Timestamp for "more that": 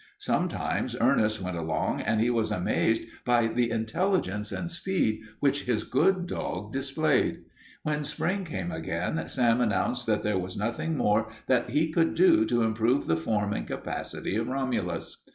10.97-11.69